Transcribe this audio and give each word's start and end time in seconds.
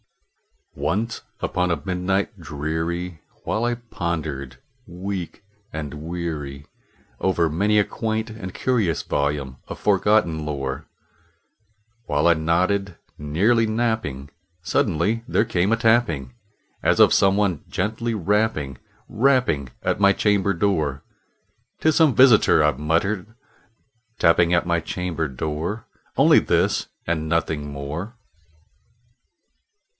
Once 0.73 1.21
upon 1.41 1.69
a 1.69 1.79
midnight 1.85 2.39
dreary, 2.39 3.21
while 3.43 3.65
I 3.65 3.75
pondered, 3.75 4.57
weak 4.87 5.43
and 5.71 5.93
weary, 5.93 6.65
Over 7.19 7.49
many 7.49 7.77
a 7.77 7.83
quaint 7.83 8.31
and 8.31 8.51
curious 8.53 9.03
volume 9.03 9.57
of 9.67 9.77
forgotten 9.77 10.43
lore 10.43 10.87
While 12.05 12.25
I 12.27 12.33
nodded, 12.33 12.95
nearly 13.19 13.67
napping, 13.67 14.31
suddenly 14.63 15.23
there 15.27 15.45
came 15.45 15.71
a 15.71 15.77
tapping, 15.77 16.33
As 16.81 16.99
of 16.99 17.13
some 17.13 17.37
one 17.37 17.63
gently 17.69 18.15
rapping 18.15 18.79
rapping 19.07 19.69
at 19.83 19.99
my 19.99 20.13
chamber 20.13 20.53
door. 20.53 21.03
"'Tis 21.79 21.97
some 21.97 22.15
visitor," 22.15 22.63
I 22.63 22.71
muttered, 22.71 23.35
"tapping 24.17 24.51
at 24.51 24.65
my 24.65 24.79
chamber 24.79 25.27
door 25.27 25.85
Only 26.17 26.39
this 26.39 26.87
and 27.05 27.29
nothing 27.29 27.71
more." 27.71 28.15